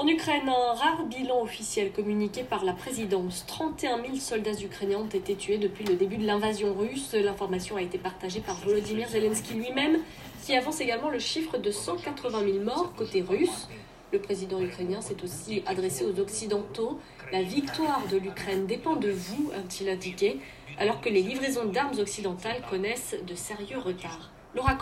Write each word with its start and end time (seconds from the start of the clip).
En 0.00 0.06
Ukraine, 0.06 0.48
un 0.48 0.72
rare 0.72 1.04
bilan 1.04 1.42
officiel 1.42 1.92
communiqué 1.92 2.42
par 2.42 2.64
la 2.64 2.72
présidence. 2.72 3.44
31 3.46 4.00
000 4.00 4.16
soldats 4.16 4.58
ukrainiens 4.58 5.00
ont 5.00 5.06
été 5.06 5.34
tués 5.34 5.58
depuis 5.58 5.84
le 5.84 5.94
début 5.94 6.16
de 6.16 6.26
l'invasion 6.26 6.72
russe. 6.72 7.12
L'information 7.12 7.76
a 7.76 7.82
été 7.82 7.98
partagée 7.98 8.40
par 8.40 8.54
Volodymyr 8.60 9.08
Zelensky 9.08 9.52
lui-même, 9.52 9.98
qui 10.42 10.56
avance 10.56 10.80
également 10.80 11.10
le 11.10 11.18
chiffre 11.18 11.58
de 11.58 11.70
180 11.70 12.40
000 12.50 12.64
morts 12.64 12.94
côté 12.96 13.20
russe. 13.20 13.68
Le 14.10 14.18
président 14.22 14.58
ukrainien 14.62 15.02
s'est 15.02 15.22
aussi 15.22 15.62
adressé 15.66 16.06
aux 16.06 16.18
Occidentaux. 16.18 16.98
La 17.30 17.42
victoire 17.42 18.00
de 18.10 18.16
l'Ukraine 18.16 18.64
dépend 18.64 18.96
de 18.96 19.10
vous, 19.10 19.50
a-t-il 19.54 19.90
indiqué, 19.90 20.40
alors 20.78 21.02
que 21.02 21.10
les 21.10 21.20
livraisons 21.20 21.66
d'armes 21.66 21.98
occidentales 21.98 22.62
connaissent 22.70 23.16
de 23.26 23.34
sérieux 23.34 23.78
retards. 23.78 24.30